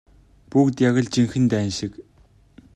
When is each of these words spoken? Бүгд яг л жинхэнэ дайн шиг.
Бүгд 0.51 0.75
яг 0.89 0.95
л 1.03 1.07
жинхэнэ 1.13 1.47
дайн 1.53 1.71
шиг. 1.77 1.93